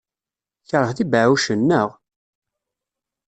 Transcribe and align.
Tkeṛheḍ 0.65 0.97
ibeɛɛucen, 1.03 1.61
naɣ? 1.69 1.89